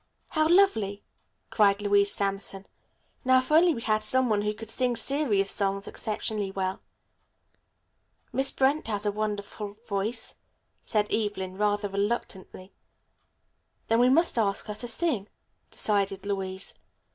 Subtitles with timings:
[0.29, 1.03] "How lovely!"
[1.51, 2.65] cried Louise Sampson.
[3.23, 6.81] "Now if only we had some one who could sing serious songs exceptionally well."
[8.33, 10.37] "Miss Brent has a wonderful voice,"
[10.81, 12.73] said Evelyn rather reluctantly.
[13.89, 15.27] "Then we must ask her to sing,"
[15.69, 16.73] decided Louise.